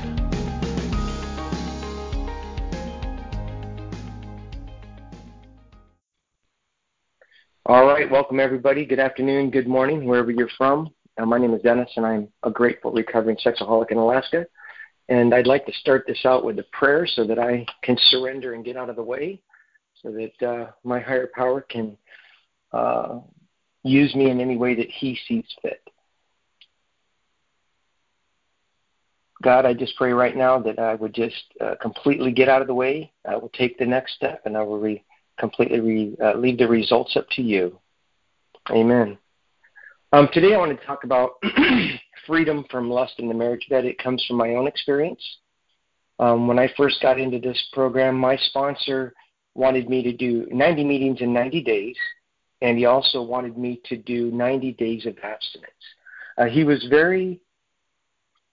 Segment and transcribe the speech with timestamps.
[7.65, 8.85] All right, welcome everybody.
[8.85, 10.89] Good afternoon, good morning, wherever you're from.
[11.17, 14.45] Uh, my name is Dennis, and I'm a grateful recovering sexaholic in Alaska.
[15.09, 18.53] And I'd like to start this out with a prayer so that I can surrender
[18.53, 19.41] and get out of the way,
[20.01, 21.97] so that uh, my higher power can
[22.71, 23.19] uh,
[23.83, 25.81] use me in any way that He sees fit.
[29.41, 32.67] God, I just pray right now that I would just uh, completely get out of
[32.67, 33.11] the way.
[33.27, 35.03] I will take the next step, and I will re-
[35.39, 37.79] completely re- uh, leave the results up to you.
[38.69, 39.17] Amen.
[40.13, 41.41] Um, today I want to talk about
[42.27, 43.85] freedom from lust in the marriage bed.
[43.85, 45.23] It comes from my own experience.
[46.19, 49.13] Um, when I first got into this program, my sponsor
[49.55, 51.95] wanted me to do 90 meetings in 90 days,
[52.61, 55.71] and he also wanted me to do 90 days of abstinence.
[56.37, 57.39] Uh, he was very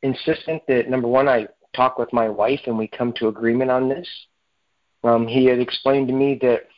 [0.03, 3.89] insistent that, number one, I talk with my wife and we come to agreement on
[3.89, 4.09] this.
[5.03, 6.69] Um, he had explained to me that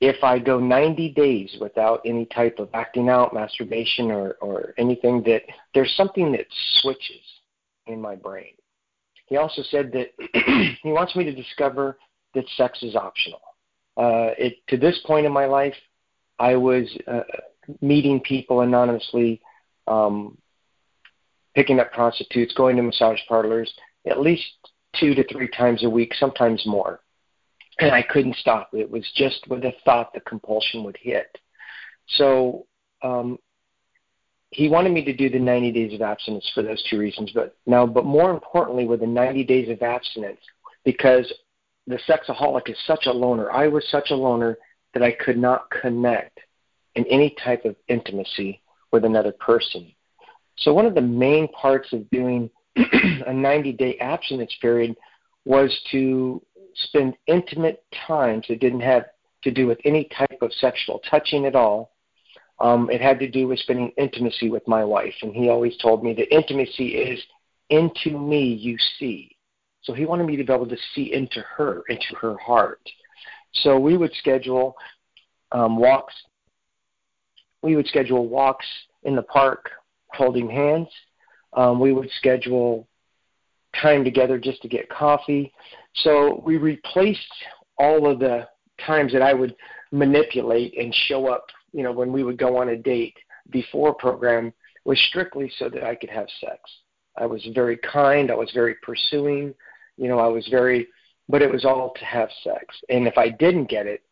[0.00, 5.22] if I go 90 days without any type of acting out, masturbation, or, or anything,
[5.24, 5.42] that
[5.74, 6.46] there's something that
[6.80, 7.22] switches
[7.86, 8.54] in my brain.
[9.26, 10.08] He also said that
[10.82, 11.98] he wants me to discover
[12.34, 13.40] that sex is optional.
[13.96, 15.74] Uh, it, to this point in my life,
[16.38, 17.22] I was uh,
[17.80, 19.40] meeting people anonymously,
[19.88, 20.38] um,
[21.56, 23.72] picking up prostitutes, going to massage parlors
[24.06, 24.46] at least
[24.98, 27.00] two to three times a week, sometimes more
[27.78, 28.70] and I couldn't stop.
[28.72, 31.38] It was just with a thought the compulsion would hit.
[32.16, 32.66] So
[33.02, 33.38] um,
[34.50, 37.30] he wanted me to do the 90 days of abstinence for those two reasons.
[37.34, 40.40] But now, but more importantly, with the 90 days of abstinence,
[40.84, 41.32] because
[41.86, 43.50] the sexaholic is such a loner.
[43.50, 44.58] I was such a loner
[44.94, 46.38] that I could not connect
[46.94, 48.62] in any type of intimacy
[48.92, 49.92] with another person.
[50.56, 54.96] So one of the main parts of doing a 90 day abstinence period
[55.44, 56.42] was to
[56.74, 59.04] spend intimate times that didn't have
[59.42, 61.92] to do with any type of sexual touching at all.
[62.60, 65.14] Um, it had to do with spending intimacy with my wife.
[65.22, 67.22] And he always told me that intimacy is
[67.70, 69.36] into me you see.
[69.82, 72.80] So he wanted me to be able to see into her, into her heart.
[73.52, 74.74] So we would schedule
[75.52, 76.14] um, walks.
[77.62, 78.66] We would schedule walks
[79.04, 79.70] in the park
[80.12, 80.88] holding hands.
[81.54, 82.86] Um, we would schedule
[83.80, 85.52] time together just to get coffee.
[85.96, 87.20] So we replaced
[87.78, 88.48] all of the
[88.84, 89.54] times that I would
[89.92, 93.16] manipulate and show up, you know, when we would go on a date
[93.50, 94.52] before program
[94.84, 96.60] was strictly so that I could have sex.
[97.16, 99.54] I was very kind, I was very pursuing,
[99.96, 100.88] you know, I was very
[101.28, 102.64] but it was all to have sex.
[102.88, 104.02] And if I didn't get it,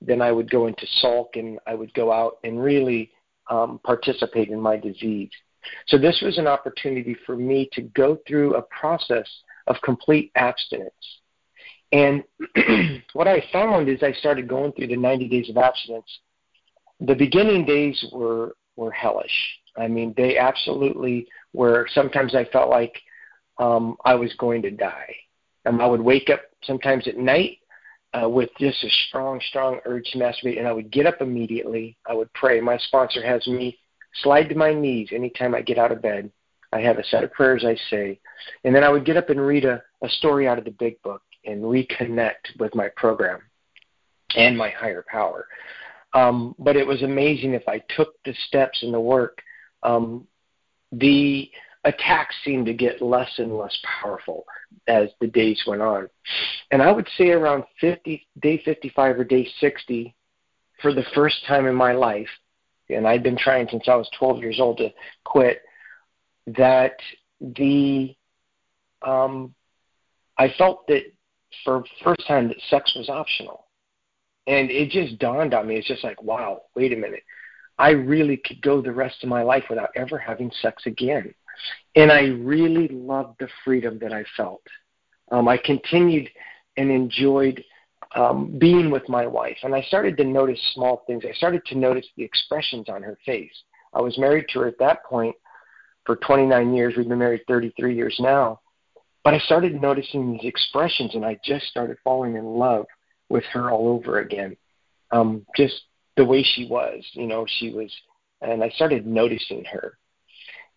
[0.00, 3.12] then I would go into sulk and I would go out and really
[3.48, 5.30] um, participate in my disease.
[5.86, 9.28] So this was an opportunity for me to go through a process
[9.66, 10.92] of complete abstinence.
[11.92, 12.24] And
[13.12, 16.18] what I found is I started going through the 90 days of abstinence.
[17.00, 19.60] The beginning days were were hellish.
[19.76, 21.86] I mean, they absolutely were.
[21.92, 23.00] Sometimes I felt like
[23.58, 25.14] um, I was going to die.
[25.64, 27.58] And I would wake up sometimes at night
[28.12, 31.96] uh, with just a strong, strong urge to masturbate, and I would get up immediately.
[32.06, 32.60] I would pray.
[32.60, 33.78] My sponsor has me
[34.22, 36.30] slide to my knees anytime I get out of bed.
[36.72, 38.18] I have a set of prayers I say,
[38.64, 41.00] and then I would get up and read a, a story out of the big
[41.02, 43.40] book and reconnect with my program
[44.34, 45.46] and my higher power.
[46.14, 49.40] Um, but it was amazing if I took the steps and the work,
[49.82, 50.26] um,
[50.92, 51.50] the
[51.84, 54.44] attacks seemed to get less and less powerful
[54.88, 56.08] as the days went on.
[56.70, 60.14] And I would say around 50, day 55 or day 60,
[60.80, 62.28] for the first time in my life,
[62.88, 64.92] and I'd been trying since I was 12 years old to
[65.24, 65.62] quit,
[66.46, 66.96] that
[67.40, 68.14] the
[69.02, 69.54] um,
[70.38, 71.02] I felt that
[71.64, 73.66] for the first time that sex was optional.
[74.46, 75.76] And it just dawned on me.
[75.76, 77.22] It's just like, wow, wait a minute.
[77.78, 81.34] I really could go the rest of my life without ever having sex again.
[81.96, 84.62] And I really loved the freedom that I felt.
[85.30, 86.28] Um, I continued
[86.76, 87.64] and enjoyed
[88.14, 91.24] um, being with my wife, and I started to notice small things.
[91.28, 93.54] I started to notice the expressions on her face.
[93.92, 95.36] I was married to her at that point
[96.04, 96.94] for 29 years.
[96.96, 98.60] We've been married 33 years now.
[99.24, 102.84] But I started noticing these expressions, and I just started falling in love
[103.30, 104.56] with her all over again.
[105.10, 105.74] Um, just
[106.16, 107.90] the way she was, you know, she was,
[108.42, 109.96] and I started noticing her,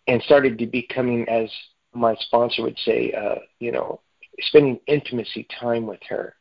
[0.08, 1.50] and started to becoming, as
[1.94, 4.00] my sponsor would say, uh, you know,
[4.40, 6.37] spending intimacy time with her.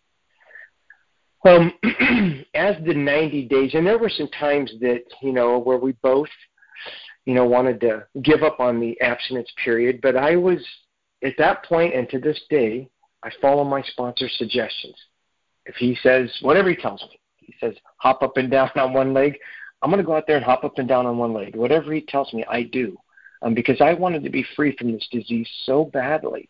[1.44, 1.72] Um,
[2.54, 6.28] as the 90 days, and there were some times that, you know, where we both,
[7.24, 10.58] you know, wanted to give up on the abstinence period, but I was
[11.22, 12.88] at that point and to this day,
[13.22, 14.96] I follow my sponsor's suggestions.
[15.66, 19.12] If he says, whatever he tells me, he says, hop up and down on one
[19.14, 19.38] leg,
[19.82, 21.54] I'm going to go out there and hop up and down on one leg.
[21.54, 22.96] Whatever he tells me, I do.
[23.42, 26.48] Um, because I wanted to be free from this disease so badly.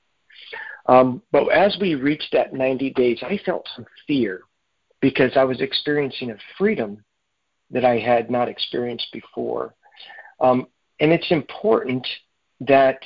[0.87, 4.43] Um, but as we reached that 90 days, I felt some fear
[5.06, 7.05] because I was experiencing a freedom
[7.70, 9.73] that I had not experienced before.
[10.41, 10.67] Um,
[10.99, 12.05] and it's important
[12.62, 12.99] that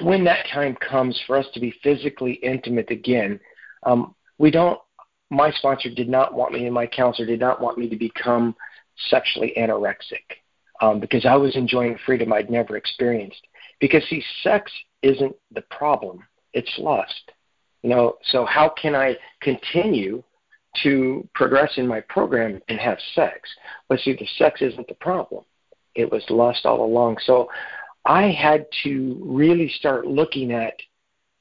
[0.00, 3.38] when that time comes for us to be physically intimate again,
[3.82, 4.80] um, we don't.
[5.28, 8.56] My sponsor did not want me, and my counselor did not want me to become
[9.10, 10.24] sexually anorexic
[10.80, 13.46] um, because I was enjoying freedom I'd never experienced.
[13.78, 14.72] Because see, sex
[15.02, 16.20] isn't the problem;
[16.54, 17.32] it's lust.
[17.82, 20.22] You know, so how can I continue
[20.82, 23.48] to progress in my program and have sex?
[23.88, 25.44] But see, the sex isn't the problem;
[25.94, 27.18] it was lust all along.
[27.24, 27.48] So
[28.04, 30.74] I had to really start looking at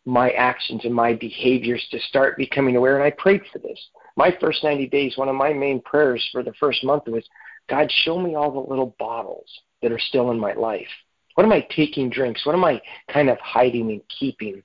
[0.05, 2.95] my actions and my behaviors to start becoming aware.
[2.95, 3.79] And I prayed for this.
[4.15, 7.23] My first 90 days, one of my main prayers for the first month was,
[7.69, 9.49] God, show me all the little bottles
[9.81, 10.87] that are still in my life.
[11.35, 12.45] What am I taking drinks?
[12.45, 12.81] What am I
[13.11, 14.61] kind of hiding and keeping?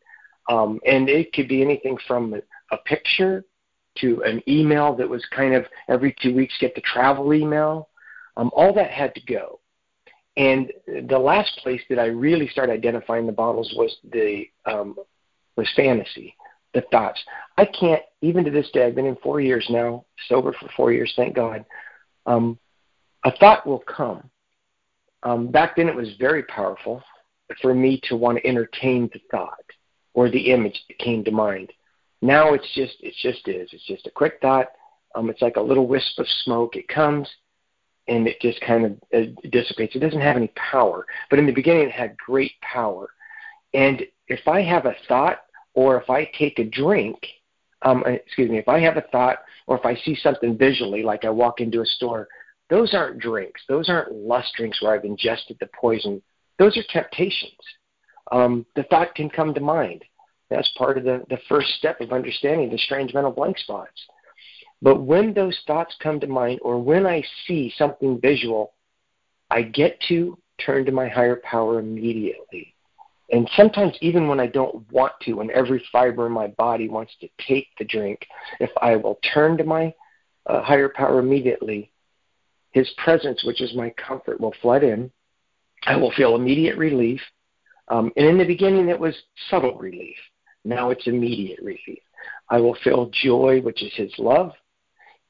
[0.49, 2.41] Um, and it could be anything from a,
[2.75, 3.44] a picture
[4.00, 7.89] to an email that was kind of every two weeks get the travel email.
[8.37, 9.61] Um, all that had to go.
[10.37, 10.73] And
[11.09, 14.97] the last place that I really started identifying the bottles was the um,
[15.56, 16.37] was fantasy,
[16.75, 17.21] the thoughts.
[17.56, 18.87] I can't even to this day.
[18.87, 21.65] I've been in four years now, sober for four years, thank God.
[22.27, 22.59] Um,
[23.25, 24.31] a thought will come.
[25.25, 27.03] Um, back then, it was very powerful
[27.61, 29.59] for me to want to entertain the thought
[30.15, 31.73] or the image that came to mind.
[32.20, 33.70] Now it's just it just is.
[33.73, 34.69] It's just a quick thought.
[35.15, 36.76] Um, it's like a little wisp of smoke.
[36.76, 37.29] It comes,
[38.09, 39.94] and it just kind of uh, dissipates.
[39.94, 43.11] It doesn't have any power, but in the beginning it had great power.
[43.75, 45.41] And if I have a thought,
[45.75, 47.19] or if I take a drink,
[47.82, 51.03] um, uh, excuse me, if I have a thought, or if I see something visually,
[51.03, 52.29] like I walk into a store,
[52.70, 53.62] those aren't drinks.
[53.69, 56.20] Those aren't lust drinks where I've ingested the poison.
[56.59, 57.53] Those are temptations.
[58.32, 60.05] Um, the thought can come to mind.
[60.50, 64.00] That's part of the, the first step of understanding the strange mental blank spots.
[64.81, 68.72] But when those thoughts come to mind or when I see something visual,
[69.50, 72.74] I get to turn to my higher power immediately.
[73.31, 77.12] And sometimes, even when I don't want to, when every fiber in my body wants
[77.20, 78.26] to take the drink,
[78.58, 79.93] if I will turn to my
[80.46, 81.90] uh, higher power immediately,
[82.70, 85.10] His presence, which is my comfort, will flood in.
[85.84, 87.20] I will feel immediate relief.
[87.88, 89.14] Um, and in the beginning, it was
[89.50, 90.17] subtle relief.
[90.69, 92.03] Now it's immediate relief.
[92.51, 94.53] I will feel joy, which is His love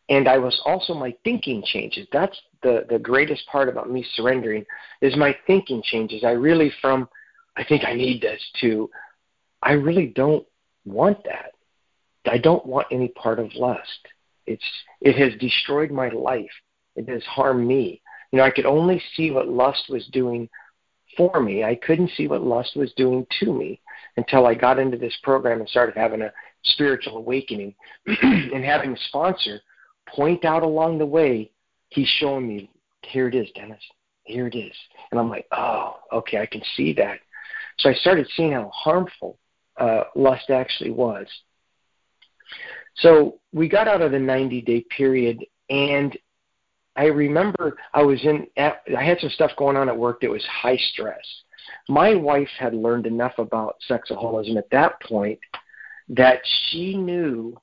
[0.09, 2.07] and I was also my thinking changes.
[2.13, 4.65] That's the the greatest part about me surrendering
[5.01, 6.25] is my thinking changes.
[6.25, 7.09] I really from
[7.57, 8.91] I think I need this to
[9.63, 10.47] I really don't
[10.85, 11.53] want that.
[12.27, 14.09] I don't want any part of lust.
[14.47, 14.65] It's
[15.01, 16.51] it has destroyed my life.
[16.97, 18.01] It has harmed me.
[18.33, 20.49] You know, I could only see what lust was doing
[21.19, 21.65] for me.
[21.65, 23.83] I couldn't see what lust was doing to me
[24.17, 26.33] until I got into this program and started having a
[26.65, 27.75] spiritual awakening
[28.07, 29.61] and having a sponsor
[30.09, 31.51] point out along the way,
[31.91, 32.71] he's showing me,
[33.03, 33.83] here it is, Dennis.
[34.25, 34.73] Here it is.
[35.11, 37.19] And I'm like, oh, okay, I can see that.
[37.79, 39.39] So I started seeing how harmful
[39.79, 41.27] uh, lust actually was.
[42.97, 46.17] So we got out of the 90 day period, and
[46.99, 50.45] I remember I was in, I had some stuff going on at work that was
[50.47, 51.25] high stress.
[51.89, 55.39] My wife had learned enough about sexaholism at that point
[56.09, 57.57] that she knew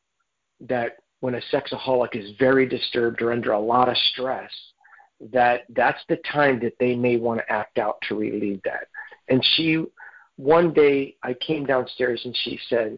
[0.62, 4.52] that when a sexaholic is very disturbed or under a lot of stress,
[5.34, 8.88] that that's the time that they may want to act out to relieve that.
[9.28, 9.84] And she,
[10.38, 12.98] one day, I came downstairs and she said,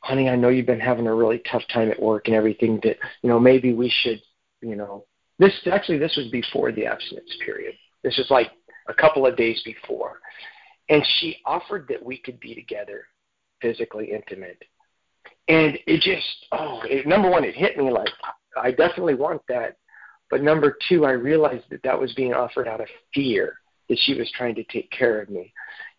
[0.00, 2.80] "Honey, I know you've been having a really tough time at work and everything.
[2.82, 4.20] That you know maybe we should,
[4.60, 5.04] you know,
[5.38, 7.74] this actually this was before the abstinence period.
[8.02, 8.50] This was like
[8.88, 10.20] a couple of days before."
[10.88, 13.04] and she offered that we could be together,
[13.60, 14.62] physically intimate.
[15.48, 18.08] And it just, oh, it, number one, it hit me like,
[18.60, 19.76] I definitely want that.
[20.30, 23.54] But number two, I realized that that was being offered out of fear
[23.88, 25.52] that she was trying to take care of me.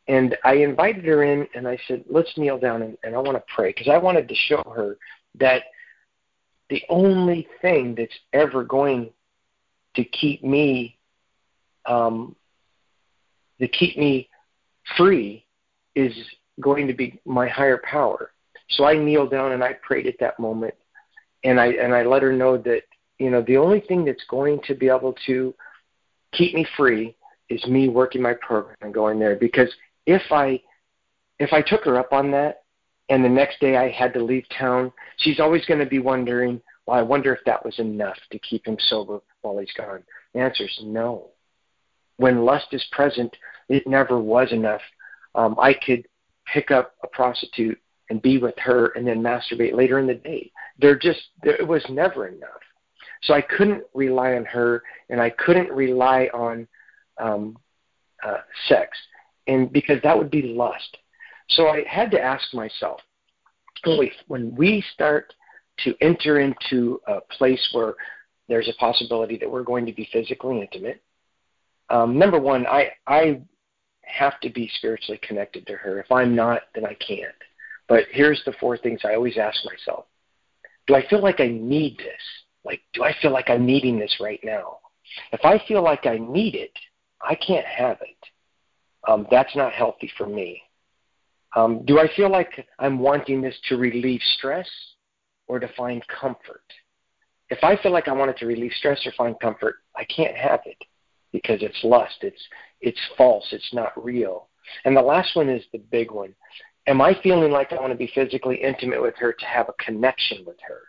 [0.08, 3.38] And I invited her in and I said, let's kneel down and, and I want
[3.38, 4.98] to pray because I wanted to show her
[5.40, 5.64] that
[6.70, 9.12] the only thing that's ever going
[10.00, 10.98] to keep me
[11.86, 12.36] um,
[13.60, 14.30] to keep me
[14.98, 15.46] free
[15.96, 16.14] is
[16.62, 18.32] going to be my higher power.
[18.70, 20.74] So I kneeled down and I prayed at that moment,
[21.44, 22.84] and I and I let her know that
[23.18, 25.54] you know the only thing that's going to be able to
[26.32, 27.16] keep me free
[27.50, 29.36] is me working my program and going there.
[29.36, 29.70] Because
[30.06, 30.62] if I
[31.40, 32.64] if I took her up on that,
[33.10, 36.62] and the next day I had to leave town, she's always going to be wondering,
[36.90, 40.02] well, I wonder if that was enough to keep him sober while he's gone.
[40.34, 41.28] The answer is no.
[42.18, 43.36] When lust is present,
[43.70, 44.82] it never was enough.
[45.36, 46.08] Um, I could
[46.52, 47.80] pick up a prostitute
[48.10, 50.52] and be with her and then masturbate later in the day.
[50.80, 52.50] There just there, it was never enough.
[53.22, 56.68] So I couldn't rely on her, and I couldn't rely on
[57.22, 57.56] um,
[58.26, 58.98] uh, sex,
[59.46, 60.98] and because that would be lust.
[61.50, 63.00] So I had to ask myself,
[64.28, 65.34] when we start
[65.84, 67.96] to enter into a place where
[68.48, 71.02] there's a possibility that we're going to be physically intimate,
[71.90, 73.42] um, number one, I I
[74.04, 76.00] have to be spiritually connected to her.
[76.00, 77.36] If I'm not, then I can't.
[77.88, 80.06] But here's the four things I always ask myself.
[80.88, 82.22] Do I feel like I need this?
[82.64, 84.80] Like, do I feel like I'm needing this right now?
[85.32, 86.72] If I feel like I need it,
[87.22, 88.18] I can't have it.
[89.08, 90.62] Um, that's not healthy for me.
[91.56, 94.70] Um, do I feel like I'm wanting this to relieve stress
[95.50, 96.64] or to find comfort?
[97.50, 100.36] If I feel like I want it to relieve stress or find comfort, I can't
[100.36, 100.78] have it
[101.34, 102.20] because it's lust.
[102.22, 102.42] It's
[102.80, 103.48] it's false.
[103.52, 104.48] It's not real.
[104.86, 106.34] And the last one is the big one.
[106.88, 109.84] Am I feeling like I want to be physically intimate with her to have a
[109.84, 110.82] connection with her?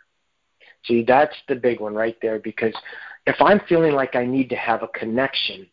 [0.85, 2.73] See, that's the big one right there because
[3.27, 5.67] if I'm feeling like I need to have a connection,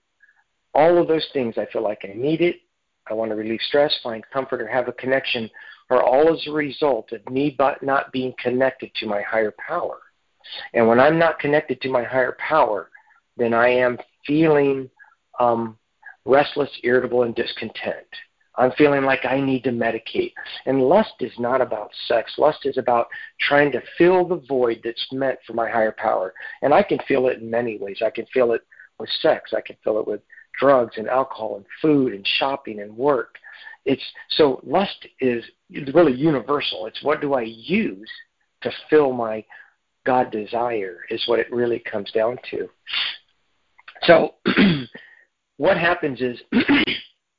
[0.75, 2.57] all of those things I feel like I need it,
[3.09, 5.49] I want to relieve stress, find comfort, or have a connection
[5.91, 9.99] are all as a result of me but not being connected to my higher power.
[10.75, 12.91] And when I'm not connected to my higher power,
[13.37, 14.91] then I am feeling
[15.39, 15.79] um,
[16.25, 18.07] restless, irritable, and discontent.
[18.57, 20.33] I'm feeling like I need to medicate.
[20.67, 22.33] And lust is not about sex.
[22.39, 23.07] Lust is about
[23.41, 26.35] trying to fill the void that's meant for my higher power.
[26.63, 27.99] And I can feel it in many ways.
[28.05, 28.63] I can feel it
[28.99, 29.53] with sex.
[29.57, 30.21] I can feel it with
[30.59, 33.37] drugs and alcohol and food and shopping and work.
[33.89, 34.03] It's
[34.33, 35.43] so lust is
[35.95, 36.85] really universal.
[36.85, 38.11] It's what do I use
[38.61, 39.43] to fill my
[40.05, 42.69] God desire is what it really comes down to.
[44.03, 44.35] So
[45.57, 46.39] what happens is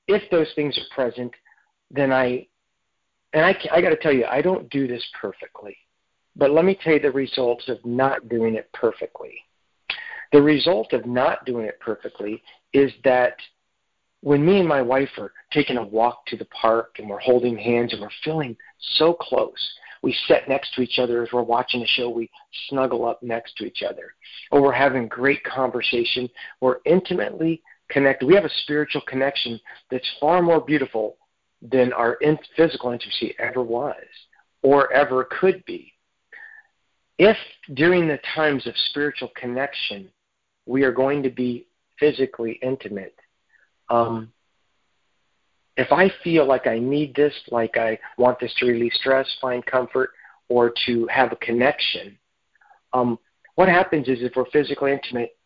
[0.08, 1.32] if those things are present,
[1.92, 2.48] then I,
[3.34, 5.78] and I, I got to tell you, I don't do this perfectly.
[6.36, 9.36] But let me tell you the results of not doing it perfectly.
[10.32, 12.42] The result of not doing it perfectly
[12.74, 13.36] is that
[14.22, 17.58] when me and my wife are taking a walk to the park and we're holding
[17.58, 18.56] hands and we're feeling
[18.98, 19.72] so close,
[20.02, 22.30] we sit next to each other as we're watching a show, we
[22.70, 24.14] snuggle up next to each other.
[24.52, 26.30] Or we're having great conversation,
[26.62, 28.26] we're intimately connected.
[28.26, 29.60] We have a spiritual connection
[29.92, 31.18] that's far more beautiful
[31.62, 33.96] than our in- physical intimacy ever was
[34.62, 35.94] or ever could be.
[37.18, 37.38] If
[37.74, 40.10] during the times of spiritual connection
[40.66, 41.68] we are going to be
[42.00, 43.16] physically intimate,
[43.90, 44.32] um,
[45.78, 49.66] if I feel like I need this, like I want this to release stress, find
[49.66, 50.12] comfort,
[50.50, 52.18] or to have a connection,
[52.94, 53.20] um,
[53.56, 55.38] what happens is if we're physically intimate,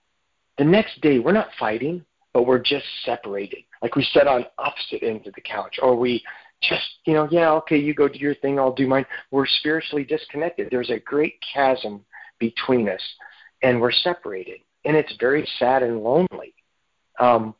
[0.57, 3.63] the next day we're not fighting but we're just separated.
[3.81, 6.23] Like we sit on opposite ends of the couch, or we
[6.61, 9.05] just, you know, yeah, okay, you go do your thing, I'll do mine.
[9.31, 10.69] We're spiritually disconnected.
[10.71, 12.03] There's a great chasm
[12.39, 13.01] between us,
[13.61, 14.59] and we're separated.
[14.85, 16.53] And it's very sad and lonely.
[17.19, 17.55] Um,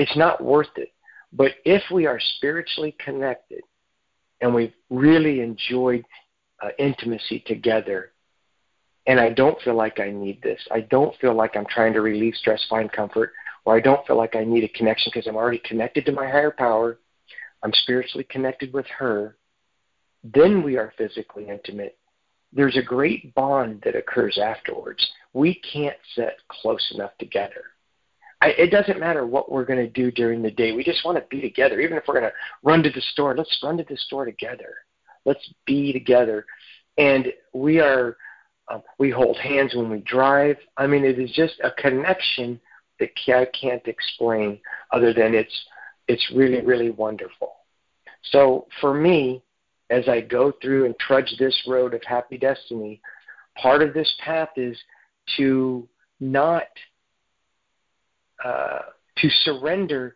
[0.00, 0.92] it's not worth it.
[1.30, 3.60] But if we are spiritually connected
[4.40, 6.04] and we've really enjoyed
[6.62, 8.12] uh, intimacy together,
[9.06, 12.00] and I don't feel like I need this, I don't feel like I'm trying to
[12.00, 13.32] relieve stress, find comfort,
[13.66, 16.26] or I don't feel like I need a connection because I'm already connected to my
[16.26, 16.98] higher power,
[17.62, 19.36] I'm spiritually connected with her,
[20.24, 21.98] then we are physically intimate.
[22.54, 25.06] There's a great bond that occurs afterwards.
[25.34, 27.64] We can't sit close enough together.
[28.42, 30.72] I, it doesn't matter what we're going to do during the day.
[30.72, 31.80] We just want to be together.
[31.80, 34.74] Even if we're going to run to the store, let's run to the store together.
[35.24, 36.46] Let's be together.
[36.96, 38.16] And we are,
[38.68, 40.56] um, we hold hands when we drive.
[40.76, 42.60] I mean, it is just a connection
[42.98, 44.60] that I can't explain
[44.92, 45.66] other than it's
[46.08, 47.52] it's really, really wonderful.
[48.32, 49.42] So for me,
[49.90, 53.00] as I go through and trudge this road of happy destiny,
[53.56, 54.76] part of this path is
[55.36, 56.64] to not
[58.44, 58.80] uh,
[59.18, 60.14] to surrender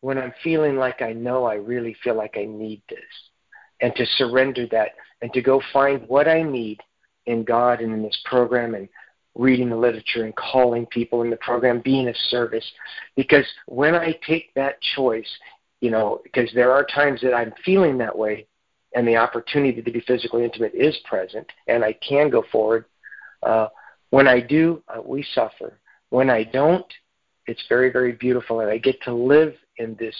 [0.00, 2.98] when I'm feeling like I know I really feel like I need this,
[3.80, 4.90] and to surrender that,
[5.22, 6.80] and to go find what I need
[7.26, 8.88] in God and in this program, and
[9.34, 12.64] reading the literature and calling people in the program, being of service.
[13.16, 15.28] Because when I take that choice,
[15.80, 18.46] you know, because there are times that I'm feeling that way,
[18.94, 22.86] and the opportunity to be physically intimate is present, and I can go forward.
[23.42, 23.68] Uh,
[24.10, 25.78] when I do, uh, we suffer.
[26.10, 26.86] When I don't,
[27.46, 30.14] it's very, very beautiful, and I get to live in this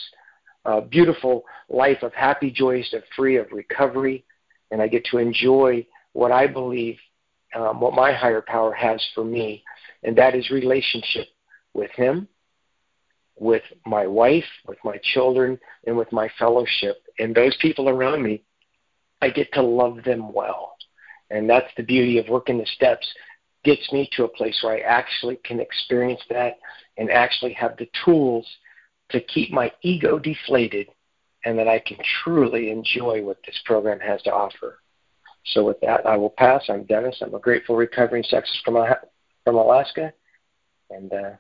[0.64, 4.24] uh, beautiful life of happy, joyous, of free, of recovery,
[4.70, 6.98] and I get to enjoy what I believe,
[7.54, 9.62] um, what my higher power has for me,
[10.02, 11.28] and that is relationship
[11.72, 12.28] with Him,
[13.38, 18.42] with my wife, with my children, and with my fellowship, and those people around me.
[19.22, 20.76] I get to love them well,
[21.30, 23.06] and that's the beauty of working the steps.
[23.66, 26.58] Gets me to a place where I actually can experience that
[26.96, 28.46] and actually have the tools
[29.10, 30.86] to keep my ego deflated
[31.44, 34.78] and that I can truly enjoy what this program has to offer.
[35.46, 36.62] So with that, I will pass.
[36.68, 37.18] I'm Dennis.
[37.20, 38.76] I'm a grateful recovering sexist from,
[39.44, 40.12] from Alaska.
[40.90, 41.30] And uh,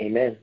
[0.00, 0.38] amen.